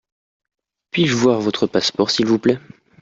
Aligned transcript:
Puis-je 0.89 1.13
voir 1.13 1.41
votre 1.41 1.67
passeport 1.67 2.09
s'il 2.09 2.25
vous 2.25 2.39
plait? 2.39 2.57